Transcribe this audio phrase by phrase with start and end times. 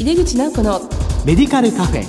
[0.00, 0.80] 井出口直子の
[1.24, 2.04] メディカルカフェ。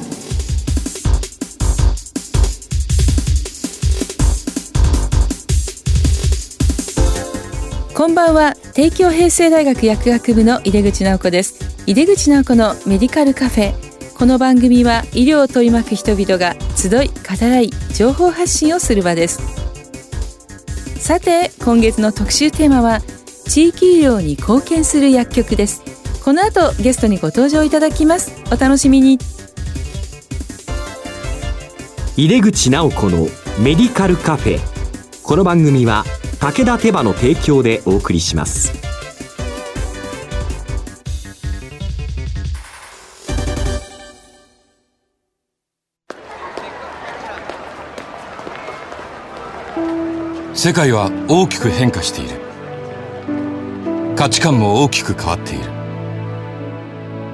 [7.95, 8.53] こんばんは。
[8.75, 11.83] 帝京平成大学薬学部の井出口直子です。
[11.87, 13.73] 井出口直子のメディカルカフェ。
[14.15, 19.41] この番組は医療を取り巻く人々が集い語らい情報発信をする場です。
[20.99, 23.01] さて今月の特集テーマは
[23.47, 25.81] 地域医療に貢献する薬局です
[26.23, 28.33] この後ゲストにご登場いただきます。
[28.51, 29.17] お楽しみに。
[32.17, 33.27] 井出口直子の
[33.59, 34.59] メディカルカフェ。
[35.23, 36.03] この番組は
[36.39, 38.73] 武田手羽の提供でお送りします。
[50.53, 52.41] 世界は大きく変化している。
[54.17, 55.78] 価値観も大きく変わっている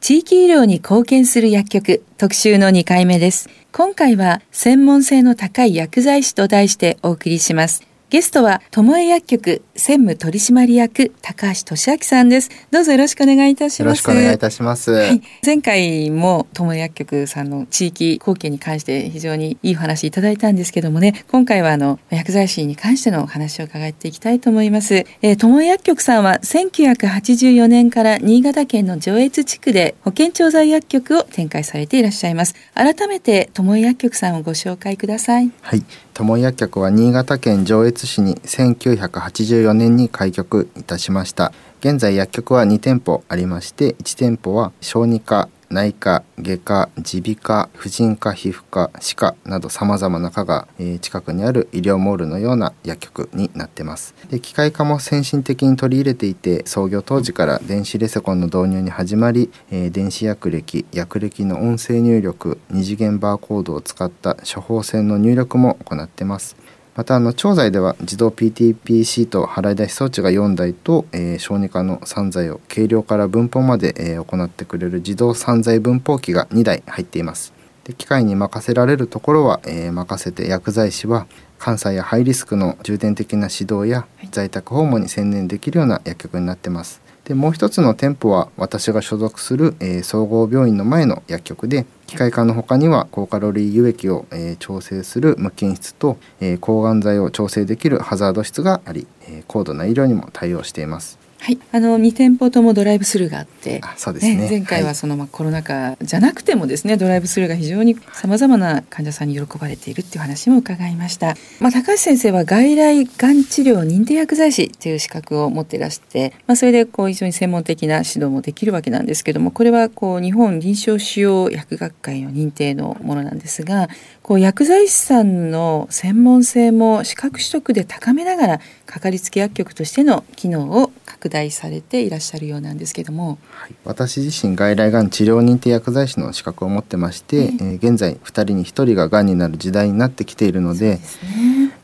[0.00, 3.50] 地域医療に貢献する薬局特集の2回目です。
[3.70, 7.82] 今回は専門性の高い薬剤師と題してお送りします。
[8.08, 12.50] ゲストは、ともえ薬局専務取締役高橋俊明さんです。
[12.70, 13.80] どうぞよろしくお願いいたします。
[13.80, 14.90] よろしくお願いいたします。
[14.90, 25.06] はい、前回も友江薬局さんの地域貢献に関して非常にいいお話いただいたんですけどもね、今回はあの薬剤師に関してのお話を伺っていきたいと思います。
[25.22, 32.54] えー、友江薬局さんは1984年から新潟県の上越地区で保健調剤薬局を展開されていらっしゃいます。
[32.74, 35.50] 改めて友江薬局さんをご紹介ください。
[35.62, 35.82] はい。
[36.12, 41.52] 友薬局は新潟県上越市に1984 4年に開局いたしました。
[41.80, 54.16] 現在薬局は2店舗ありまして1店舗は小児科内科外科耳鼻科婦人科皮膚科歯科などさまざまな科が、え、近くにある医療モールのような薬局になってます。
[54.28, 66.56] で機械化も先進的に取り入れていて創業当時から電子レセコンの導入に始まり、え、電子薬歴薬歴の音声入力二次元バーコードを使った処方箋の入力も行ってます。
[66.94, 77.52] またあの調剤では自動 PTP シート払い出し装置が4台と、えー、小児科の散剤を計量から分法まで、えー、行ってくれる自動散剤分法機が2台入っています。
[77.84, 81.26] で機械に任せられるところは、えー、任せて薬剤師は
[81.58, 87.00] 関西やハイリスクの重点的な指導や在宅訪問に専念できるような薬局になってます。
[87.30, 101.19] でもう一つの店舗は私が所属する、えー、総合病院の前の薬局で機械化の他には高カロリー輸液を、えー、調整する無菌室と、えー、抗がん剤を調整できるハザード室があり、え、高度な医療にも対応しています。
[101.42, 123.88] はい、あの2店舗ともドライブスルーがあってそうですね、ね、前回はその、まあ、コロナ禍じゃなくてもですねドライブスルーが非常にさまざまな患者さんに喜ばれているっていう話も伺いました、まあ、高橋先生は外来がん治療認定薬剤師という資格を持っていらして、まあ、それでこう非常に専門的な指導もできるわけなんですけどもこれはこう日本臨床使用薬学会の認定のものなんですが
[124.22, 140.98] こう薬剤師さんの専門性も資格取得で高めながらかかりつけ薬局としての機能を拡大されていらっしゃるようなんですけども、はい、私自身外来がん治療認定薬剤師の資格を持ってまして、えー、現在2人に1人ががんになる時代になってきているので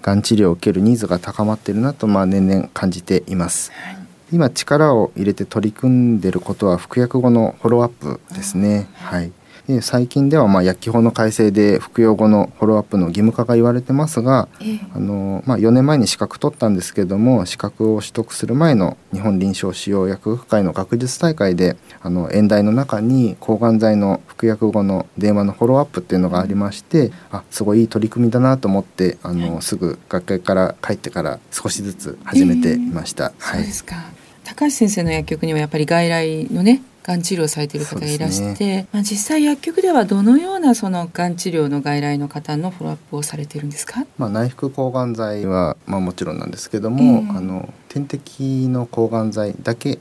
[0.00, 3.70] がん、ね、治療を受けるニーズが高まっているなと、まあ、年々感じています。
[3.72, 3.96] はい
[4.32, 8.88] 今力を入れて取り組んでいることは服薬後のフォローアップですね。
[8.94, 9.30] はい。
[9.66, 33.32] で最近ではまあ薬機法の改正で服用後のフォローアップの義務化が言われてますが、えあのまあ、4年前に資格取ったんですけども資格を取得する前の日本臨床使用薬学会の学術大会であの演題の中に抗がん剤の服薬後の電話のフォローアップっていうのがありまして、あすごいいい取り組みだなと思ってあの、はい、すぐ学会から帰ってから少しずつ始めていました。
[33.36, 33.96] えー、はい、そうですか。
[34.44, 50.00] 高橋先生の薬局にはやっぱり外来のねがん治療されている方がいらして、ね、まあ、実際薬局ではどのようなそのがん治療の外来の方のフォローアップをされているんですか、まあ、内服抗がん剤は、まあ、もちろんなんですけども、えー、あの点滴の抗がん剤だけ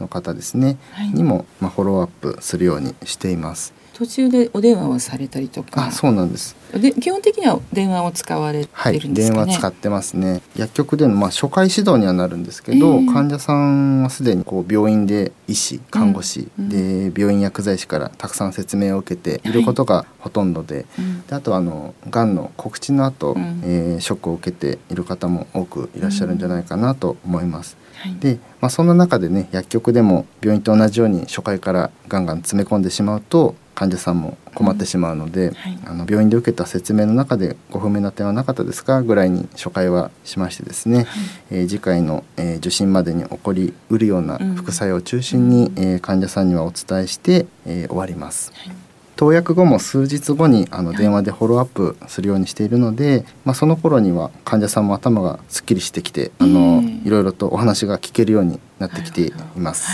[0.00, 3.72] の方ですね、えーはい、にも、まあ、フォローアップするようにしています。
[4.02, 5.86] 途中でお電話をされたりとか。
[5.86, 6.56] あそうなんです。
[6.72, 10.40] で基本的には電話を使われはいてるんです電かね、話使ってますね。
[10.56, 13.06] 薬局でのまあ初回指導にはなるんですけど、ええ。
[13.06, 19.52] 患者さんはすでにこう病院で医師看護師、うんで病院薬剤師からたくさん説明を受けてい。
[19.52, 21.22] ることがほとんどで,、うん。
[21.26, 23.60] であとはあのがんの告知の後、うん。
[23.64, 27.76] えーショックを受けている方も多くいらっしゃるんじゃないかなと思います。
[27.96, 28.16] はい。
[28.18, 35.78] で、まあ、そんな中でね薬局でも病院と同じように初回からガンガン詰め込んでしまうと患者さんも困ってしまうので、はい。
[35.86, 41.06] あの病院で受けた説明の中でご不明な点はなかったですかぐらいに初回はしましてですね、
[41.50, 44.54] えー次回の、えー受診までに起こりうるようなうん。
[44.54, 48.52] 副作用を中心に、えー患者さんにはお伝えして、えー終わります。
[48.54, 48.74] はい。
[49.14, 57.06] 投薬後も数日後にあの電話でフォローアップするようにしているので、まあ、その頃には患者さんも頭がすっきりしてきてあの、ええ。
[57.06, 59.86] いろいろとお話が聞けるようになってきています。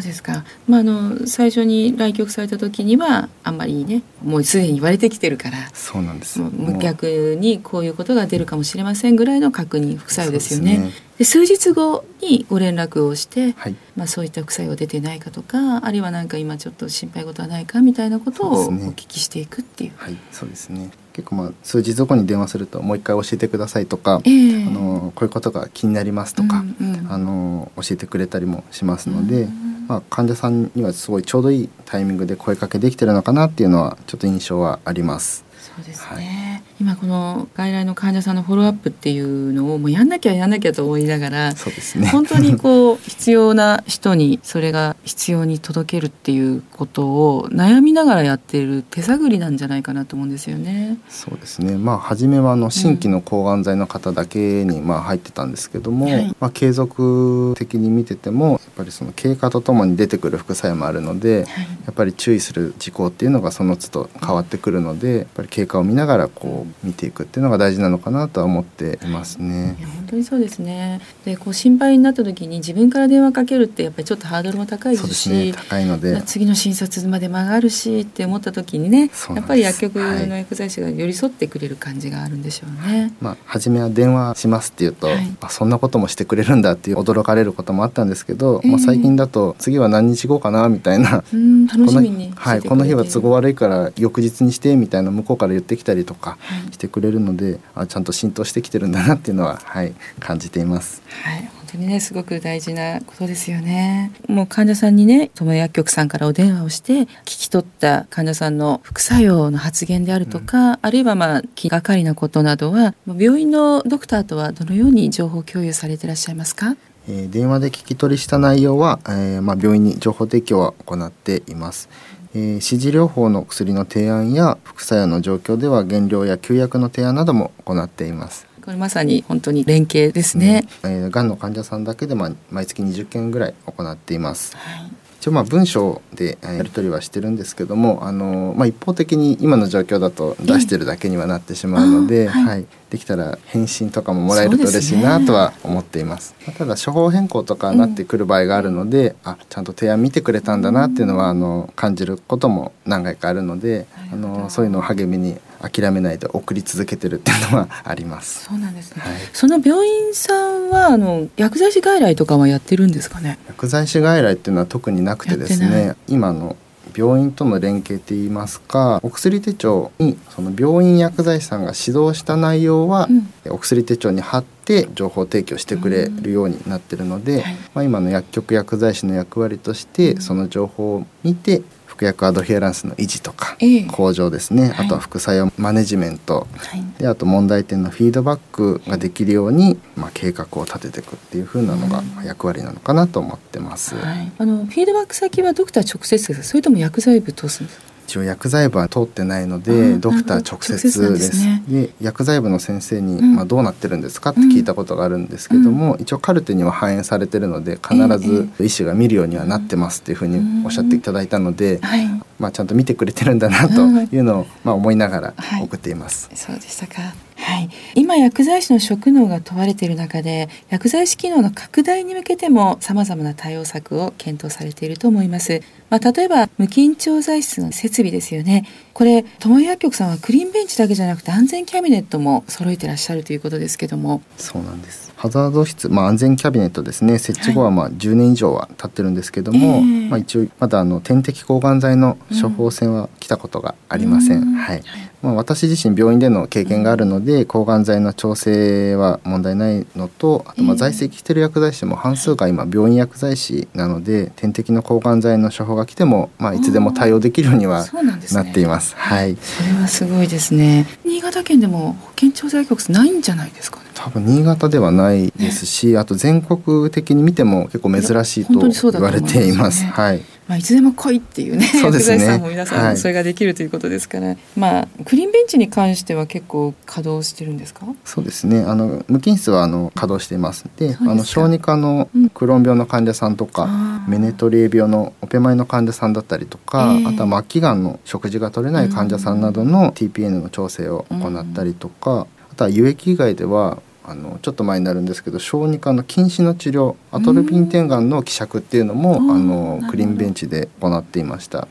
[0.00, 0.44] はい、そうですか。
[0.68, 5.70] まああの最初に来局された時にはあんまりね、もうすでに言われてきてるから。
[5.72, 10.76] そうなんですもうもう逆にこういうことが出るかもしれませんぐらいの確認副作用ですよね。
[10.76, 19.92] そうで数日後にご連絡をして、はいまあそういった副作用出てないかとか、あるいはなんか今ちょっと心配事はないかみたいなことをお聞きしていくっていう。
[19.96, 20.90] はい、そうですね。
[21.12, 35.44] 結構まあ数日後に電話するともう一回教えてくださいとか、ええあのこういうことが気になりますとか、うんうんあの教えてくれたりもしますので、うんまあ患者さんにはすごいちょうどいいタイミングで声かけできてるのかなっていうのはちょっと印象はあります。
[35.58, 36.49] そうですね、
[36.80, 42.08] 今この外来の患者さんのフォローアップっていうのをもうやんなきゃやんなきゃと思いながらそうですね。
[42.08, 47.06] 本当にこう必要な人にそれが必要に届けるっていうこと
[47.36, 50.96] を悩みながらやってる手探りなんじゃないかなと思うんですよね。
[51.10, 51.76] そうですね。
[51.76, 71.00] まあ初めはあの新規の抗がん剤の方だけにまあ入ってたんですけども、はいまあ継続的に見ててもやっぱりその経過とともに出てくる副作用もあるので、はいやっぱり注意する事項っていうのがその都度変わってくるので、やっぱり経過を見ながらこう見ていくっていうのが大事なのかなとは思っていますね本当にそうですね。
[71.24, 75.52] でこう心配になった時に自分から電話かけるってやっぱりちょっとハードルも高いですすしね。
[75.52, 83.12] 高いので、次の診察まで間があるしって思った時にねやっぱり薬局はいの薬剤師が寄り添ってくれる感じがあるんでしょうね。
[83.20, 91.22] まあ初めは電話しますって言うと、はいあそんなこともしてくれるんだっていう驚かれることもあったんですけど、ええまあ最近だと次は何日後かなみたいな。
[91.32, 101.02] うん楽しこのみにはい、この日は都合悪いから翌日にしてみたいな向こうから言ってきたりとかはいしてくれるのであちゃんと浸透してきてるんだなっていうのは、はい、感じています。
[101.24, 104.12] はい、本当にねすごく大事なことですよね。
[104.28, 116.76] もう患者さんにね、その薬局さんからお電話をして聞き取った患者さんの副作用の発言であるとか、あるいはまあ気がかりなことなどは、病院のドクターとはどのように情報共有されていらっしゃいますか？
[117.08, 121.88] えー電話で聞き取りした内容は、えーまあ、病院に情報提供は行っています。
[122.34, 128.46] えー指示療法の薬の提案や副作用の状況では減量や休薬の提案なども行っています。
[128.64, 130.66] これまさに本当に連携ですね。
[130.84, 134.56] えーがんの患者さんだけで、まあ、毎月20件ぐらい行っています。
[134.56, 134.92] はい。
[135.20, 146.34] 一応まあ文章でえーやり取りはしてるんですけども、あのまあ、一方的に今の状況だと出してるだけにはなってしまうので、えーはいはい、できたら返信とかももらえると嬉しいなとは思っています。
[146.44, 158.46] まあただ処方変更とかになってくる場合があるので、あちゃんと提案見てくれたんだなっていうのはあの感じることも何回かあるので、あのそういうのを励みに諦めないで送り続けてるっていうのはあります。
[158.46, 159.02] そうなんですね。
[159.02, 163.38] はいその病院さんはあの薬剤師外来とかはやってるんですかね？
[163.46, 166.56] 薬剤師外来っていうのは特になくてですね今の
[166.94, 173.52] 病院との連携って言いますかお薬手帳にその病院薬剤師さんが指導した内容は、うん。
[173.52, 177.54] お薬手帳に貼って情報提供してくれるようになってるので、はい。
[177.74, 180.20] まあ、今の薬局薬剤師の役割として、うん。
[180.20, 181.62] その情報を見て
[182.00, 186.82] 服薬アドヒエランスの維持とか、ええ向上ですね、はいあとは副作用マネジメントはい。
[186.98, 193.96] であと問題点のフィードバックができるように、まあ、計画を立てていくっていう風なのがまあ役割なのかなと思ってます。
[193.96, 194.32] はい。
[194.38, 196.42] あのフィードバック先はドクター直接ですか？
[196.42, 197.89] それとも薬剤部通すんですか？
[198.10, 201.70] 一応薬剤部は通ってないのあでードクター直接です。
[201.70, 212.08] で薬剤部の先生に、うんまあ、どうなってるんですかって聞いたことがあるんですけども、一応カルテには反映されてるので必ず医師が見るようにはなってますっていうふうにおっしゃっていただいたので、はい。
[212.40, 216.28] まあ、ちゃんと見てくれてるんだなというのを、まあ、思いながらはい送っています。
[216.34, 216.94] そうでしたか。
[217.40, 217.70] はい。
[217.94, 225.62] 今薬剤師の職能が問われている中で、薬剤師機能の拡大に向けても様々な対応策を検討されていると思います。
[225.88, 228.66] まあ、例えば無緊張材質の設備ですよね。
[228.92, 234.22] これ友薬局さんはクリーンベンチだけじゃなくて安全キャビネットも揃えてらっしゃるということですけども。
[234.36, 235.12] そうなんです。
[235.16, 237.18] ハザード室、まあ、安全キャビネットですね。
[237.18, 244.82] 設置後はまあ10年以上は経ってるんですけども、はいまあ、一応まだあの点滴抗がん剤の処方箋は来たことがありません、はい、
[245.22, 257.84] まあ、私自身病院での経験があるので抗がん剤の調整は問題ないのとあとまあ在籍してる薬剤師も半数が今病院薬剤師なので点滴の抗がん剤の処方が来ても、まあ、いつでも対応できるようには
[258.32, 258.94] なっています。
[258.96, 260.86] はい、それはすごいですね。
[261.04, 263.78] 新潟県でも保健調剤局ないんじゃないですか？
[263.78, 269.82] ね多分新潟ではないですし、ね、あと全国的に見ても結構珍しいと言われています。
[269.82, 270.22] いね、はい。
[270.48, 272.16] まあ、いつでも来いっていうねそうですね。
[272.16, 277.86] 薬剤師さんも皆さんそれができるということですから、はい、まあクリーンベンチに関しては結構稼働してるんですか？
[278.04, 278.64] そうですね。
[278.66, 292.26] あの無菌室はあの稼働していますであの小児科のクローン病の患者さんとか、うん、メネトリエ病のオペマイの患者さんだったりとか、えー、あとは末期がんの食事が取れない患者さんなどの TPN の調整を行ったりとか、うん、あ
[292.56, 293.80] とは輸液以外では
[294.10, 301.68] あのちょっと前になるんですけど小児科の近視の治療アトロピン点眼の希釈っていうのもあのクリーンベンチで行っていました。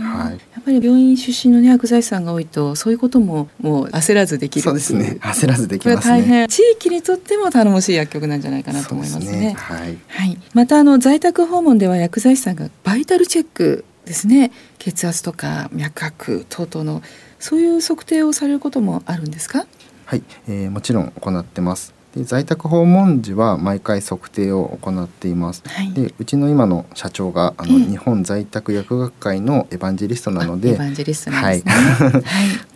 [0.00, 5.18] はい、やっぱり病院出身の、ね、薬剤師さんが多いとそういうことももう焦らずできるそうですね。
[5.20, 6.46] 焦らずできます、ね、大変。
[6.48, 9.26] 地域にとっても頼もしい薬局なんじゃないかなと思いますね。
[9.26, 9.54] すね。
[9.58, 14.52] はい、はい、またあの在宅訪問では薬剤師さんがバイタルチェックですね。
[14.78, 17.02] 血圧とか脈拍等々の
[17.40, 19.66] そういう測定をされることもあるんですか？
[20.10, 21.94] はい、えー、もちろん行ってます。
[22.16, 31.62] で在宅訪問時は毎回測定を行っています、はい、でうちの今の社長があの、日本在宅薬学会のエヴァンジェリストなので、はい、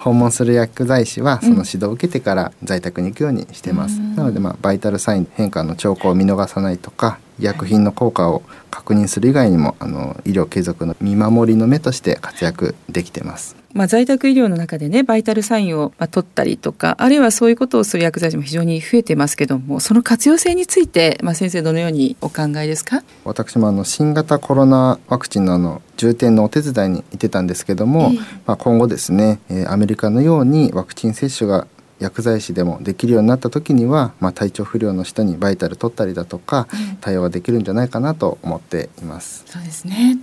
[0.05, 13.57] 訪問する薬剤師はその指導を受けてから在宅に行くようにしてます、うん、なのでまあバイタルサイン変化の兆候を見逃さないとか医薬品の効果を確認する以外にもあの医療継続の見守りの目として活躍できてます。
[13.73, 23.03] まあ、在宅医療の中でねバイタルサインをまあ取ったりとかあるいはそういうことをする薬剤師も非常に増えてますけどもその活用性について、まあ、先生どのようにお考えですか？
[23.25, 31.67] 私もあの新型コロナワクチンのあの重点のお手伝いに行ってたんですけども、えー、まあ、今後ですね、えー、アメリカのようにワクチン接種が
[32.01, 36.67] 薬剤師でもできるようになった時には、まあ、体調不良の人にバイタル取ったりだとか、
[37.01, 39.45] 対応ができるんじゃないかなと思っています。
[39.47, 40.19] そうですね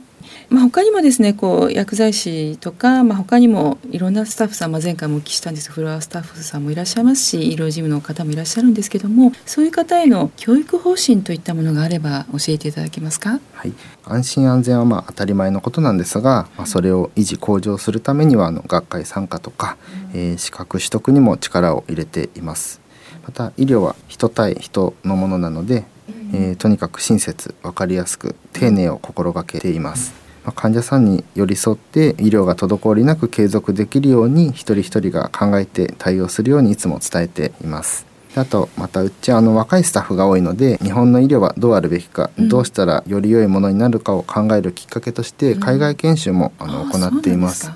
[0.51, 19.77] まあ、他にもですねこう薬剤師とか、まあ、他にもいろんなスタッフさん、まあ、前回もお聞きしたんですフロアスタッフさんもいらっしゃいますし医療事務の方もいらっしゃるんですけどもそういう方への教育方針といったものがあれば教えていただけますか、はい、安心安全はまあ当たり前のことなんですが、まあ、それを維持向上するためにはあの学会参加とか、
[20.13, 22.81] うん、えー、資格取得にも力を入れています。
[23.23, 25.85] また医療は人対人のものなので、
[26.33, 30.20] えー、とにかく親切分かりやすく丁寧を心がけています。
[30.45, 38.05] ま患者さんに寄り添って医療が滞りなく継続できるように一人一人が考えて対応するようにいつも伝えています。
[38.35, 47.71] あとまたうちはあの若いスタッフが多いので日本の医療はどうあるべきか、うん、どうしたらより良いものになるかを考えるきっかけとして海外研修も、あの行っています。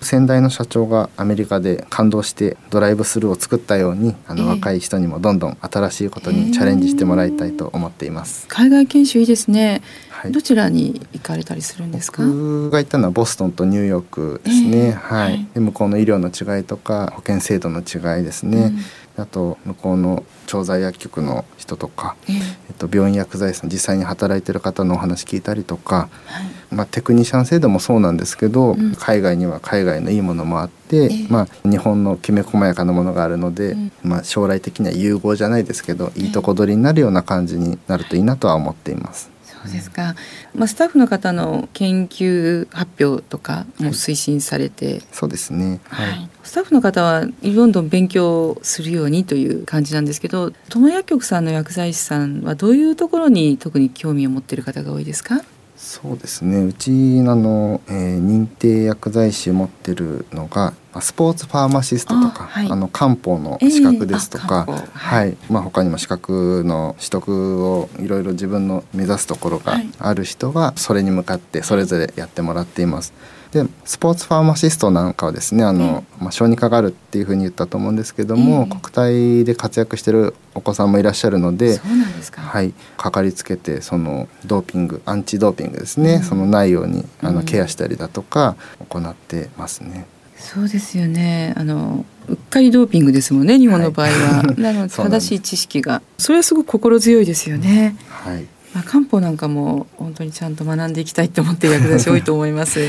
[0.00, 8.46] 先代の社長がアメリカで感動してドライブスルーを作ったようにあの若い人にもどんどん新しいことにチャレンジしてもらいたいと思っています。
[8.48, 9.82] 海外研修いいですね。
[10.18, 12.24] はい、どちらに行かれたりするんですか？
[12.24, 18.72] 僕が行ったのはボストンとニューヨークですね、えー、はい、で向こうの医療の違いとか保険制度の違いですね、
[19.16, 26.40] うん、あと向こうの調剤薬局の人とか、えー、えっと、病院薬剤師さん実際に働いてる方のお話聞いたりとか、は
[26.72, 39.30] い、まあ、テクニシャン制度もそうなんですけど、うん、海外には海外のいいものもあって、えー、まあ、日本のきめ細やかなものがあるので、うん、まあ、将来的には融合じゃないですけどいいとこ取りになるような感じになるといいなとは思っています。
[39.68, 40.14] そうですか、
[40.54, 55.42] まあ、スタッフの方の研究発表とかも推進されて、はい、そうですね、はい、はい、スタッフの方はどんどん勉強するようにという感じなんですけど友薬局さんの薬剤師さんはどういうところに特に興味を持っている方が多いですか？
[55.78, 56.64] そうですね。
[56.64, 73.12] うちの、えー、認定薬剤師を持ってるのがスポーツファーマシストとかあ、はい、あの漢方の資格ですとか、えー、はい、はい、まあ、他にも資格の取得をいろいろ自分の目指すところがある人はそれに向かってそれぞれやってもらっています。
[73.52, 88.56] でスポーツファーマシストなんかはですねあの、まあ、小児科があるっていうふうに言ったと思うんですけども、国体で活躍してるお子さんもいらっしゃるのではい、かかりつけてそのドーピングアンチドーピングですね、うん、そのないようにあのケアしたりだとか
[88.88, 90.06] 行ってますね。
[90.36, 91.52] そうですよね。
[91.56, 96.02] あのうっかりドーピングですもんね日本の場合は、はい、 なので正しい知識が。
[96.16, 97.96] それはすごく心強いですよね。
[98.08, 98.46] はい。
[98.74, 102.80] まあ、漢方なんかも本当にちゃんと学んでいきたいと思っている薬剤師多いと思います。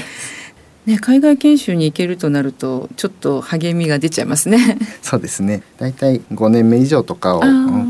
[0.90, 4.80] ね、海外研修に行けるとなるとちょっと励みが出ちゃいますね。
[5.04, 5.62] そうですね。
[5.78, 7.42] だいたい5年目以上とかを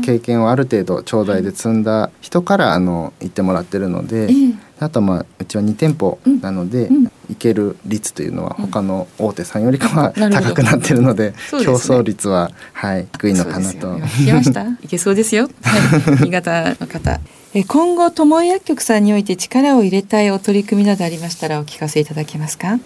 [0.04, 13.96] 経験をある程度長大で積んだ人からあの言ってもらってるので、えー、あとまあうちは2店舗なので、うんうん、いける率というのは他の大手さんよりかは高くなってるので、うん、競争率は、はい低いのかなと。
[13.96, 14.62] 聞きました？
[14.82, 15.48] いけそうですよ。
[15.62, 15.78] は
[16.12, 17.18] い、 新潟の方。
[17.66, 22.68] 今後友薬局さんにおいて力を入れたいお取り組みなどありましたらお聞かせいただけますか？
[22.68, 22.80] はい、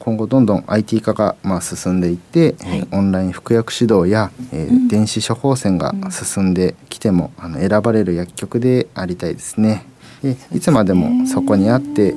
[0.00, 9.86] 今後どんどん IT 化がまあ進んでいって、はい、オンライン服薬指導や、えー、うん、電子処方箋が進んできても、あの選ばれる薬局でありたいですね。
[10.20, 12.12] でいつまでもそこにあって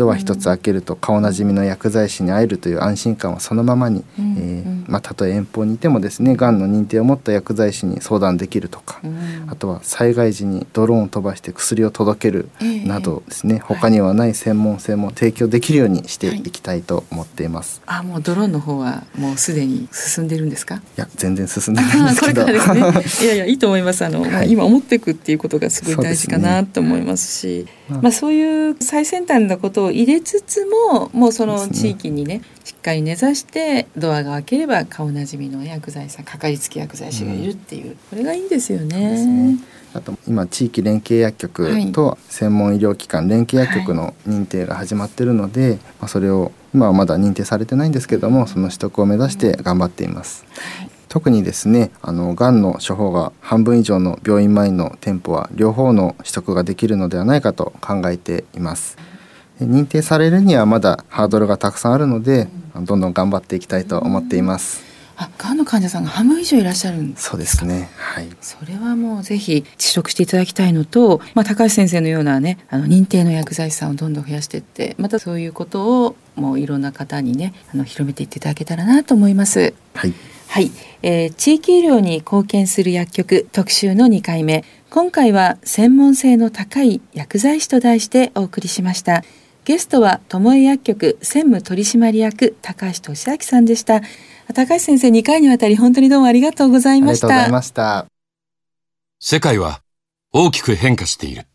[0.00, 12.48] ドア一つ開けると顔なじみの薬剤師に会えるという安心感はそのままに、うん、えー、まあ、たとえ遠方にいてもですねがんの認定を持った薬剤師に相談できるとか、うん、あとは災害時にドローンを飛ばして薬を届ける
[12.86, 17.82] などですね、えー、他にはない専門性も提供できるようにしていきたいと思っています。
[17.84, 20.76] はい、あもうドローンの方はもうすでに進んでるんですか？
[20.76, 22.54] いや全然進んでないんですけど、 ね、
[23.22, 24.04] いやいやいいと思います。
[24.04, 39.58] あの、はい、今思っていくっていうことがすごい大事かなと思いますし、ね、まあ、そういう最先端なことを入れつつももうその地域にねしっかり根ざしてドアが開ければ顔なじみの薬剤さんかかりつけ薬剤師がいるっていう、うん、これがいいんですよね。
[39.92, 50.44] あと今地域連携薬局と専門医療機関連携薬局の認定が始まってるので、はい、まあ、それを今はまだ認定されてないんですけどもその取得を目指して頑張っています。
[50.78, 50.90] はい。
[51.10, 58.96] 特にですねあのがんの処方が半分以上の病院前の店舗は両方の取得ができるのではないかと考えています
[59.64, 64.90] 認定されるにはまだハードルがたくさんあるのでどんどん頑張っていきたいと思っています
[65.20, 67.90] あ、がんの患者さんが半分以上いらっしゃるんそうですね。
[67.98, 68.28] はい。
[68.40, 79.74] それはもうぜひ取得していただきたいのと、まあ高橋先生のようなね、あの認定の薬剤師さんをどんどん増やしていって、またそういうことをもういろんな方にね、あの広めていっていただけたらなと思います。
[79.94, 80.14] はい。
[80.48, 89.22] はい、えー、地域医療に貢献する薬局特集の2回目今回は専門性の高い薬剤師と題してお送りしました
[89.64, 94.00] ゲストは友江薬局専務取締役高橋俊明さんでした。
[94.54, 97.26] 高橋先生2回にわたり本当にどうもありがとうございました。
[97.26, 98.06] ありがとうございました。
[99.20, 99.82] 世界は
[100.32, 101.46] 大きく変化している。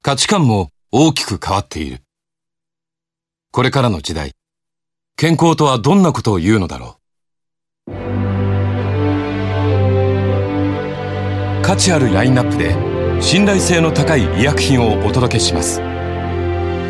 [0.00, 2.02] 価値観も大きく変わっている。
[3.50, 4.32] これからの時代
[5.16, 7.02] 健康とはどんなことを言うのだろう。
[11.62, 15.91] 価値あるラインナップで信頼性の高い医薬品をお届けします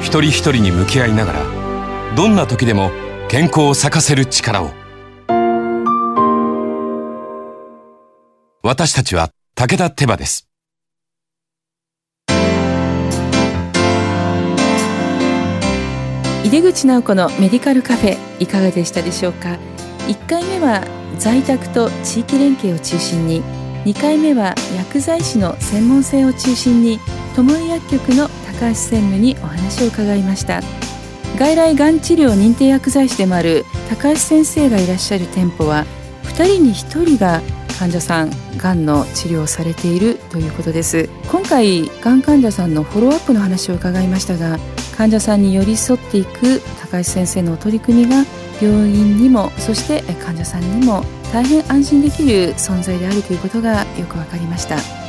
[0.02, 2.90] 一人一人に向き合いながらどんな時でも
[3.28, 4.70] 健康を咲かせる力を。
[8.62, 10.48] 私たちは武田手羽です。
[16.44, 19.56] 井出口直子のメディカルカフェいかがでしたでしょうか
[20.08, 20.84] ？1回目は
[21.18, 23.42] 在宅と地域連携を中心に
[23.84, 26.98] 2回目は薬剤師の専門性を中心に
[27.34, 28.28] 友井薬局の
[28.62, 30.60] 高橋専務にお話を伺いました。
[31.36, 35.84] 外来がん治療認定薬剤師でもある高橋先生がいらっしゃる店舗は
[36.22, 37.42] 2人に1人が
[37.76, 41.08] 患者さんがんの治療をされているということです。
[41.28, 44.60] 今回がん患者さんのフォローアップの話を伺いましたが
[44.96, 48.24] 患者さんに寄り添っていく高橋先生の取り組みが
[48.60, 55.01] 病院にもそして患者さんにも大変安心できる存在であるということがよく分かりました。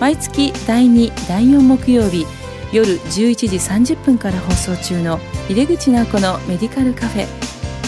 [0.00, 2.26] 毎月第2第4木曜日
[2.72, 3.56] 夜11時
[3.94, 7.26] 30分から放送中の入口直子のメディカルカフェ。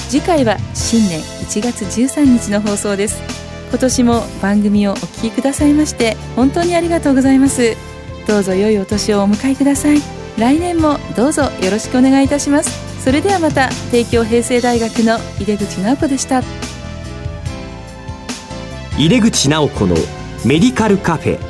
[0.09, 3.23] 次回は新年1月13日の放送です。
[3.69, 7.77] 今年も番組をお聞きくださいまして本当にありがとうございます。
[8.27, 10.01] どうぞ良いお年をお迎えください。
[10.37, 13.05] 来年もどうぞよろしくお願いいたします。
[13.05, 16.43] それではまた帝京平成大学の井出口直子でした。
[18.99, 19.95] 井出口直子の
[20.45, 21.50] メディカルカフェ。